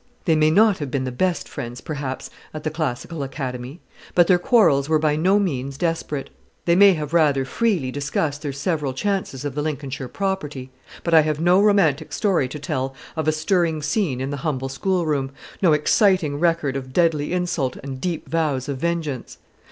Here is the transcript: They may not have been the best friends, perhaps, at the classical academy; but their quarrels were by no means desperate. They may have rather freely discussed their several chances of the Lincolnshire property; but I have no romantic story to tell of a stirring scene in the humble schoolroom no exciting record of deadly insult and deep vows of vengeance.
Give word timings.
They 0.25 0.35
may 0.35 0.49
not 0.49 0.79
have 0.79 0.89
been 0.89 1.03
the 1.03 1.11
best 1.11 1.47
friends, 1.47 1.79
perhaps, 1.79 2.31
at 2.55 2.63
the 2.63 2.71
classical 2.71 3.21
academy; 3.21 3.81
but 4.15 4.25
their 4.25 4.39
quarrels 4.39 4.89
were 4.89 4.97
by 4.97 5.15
no 5.15 5.37
means 5.37 5.77
desperate. 5.77 6.31
They 6.65 6.75
may 6.75 6.93
have 6.93 7.13
rather 7.13 7.45
freely 7.45 7.91
discussed 7.91 8.41
their 8.41 8.51
several 8.51 8.93
chances 8.93 9.45
of 9.45 9.53
the 9.53 9.61
Lincolnshire 9.61 10.07
property; 10.07 10.71
but 11.03 11.13
I 11.13 11.21
have 11.21 11.39
no 11.39 11.61
romantic 11.61 12.13
story 12.13 12.47
to 12.47 12.57
tell 12.57 12.95
of 13.15 13.27
a 13.27 13.31
stirring 13.31 13.83
scene 13.83 14.19
in 14.19 14.31
the 14.31 14.37
humble 14.37 14.69
schoolroom 14.69 15.29
no 15.61 15.71
exciting 15.73 16.39
record 16.39 16.75
of 16.75 16.93
deadly 16.93 17.31
insult 17.31 17.75
and 17.83 18.01
deep 18.01 18.27
vows 18.27 18.67
of 18.67 18.79
vengeance. 18.79 19.37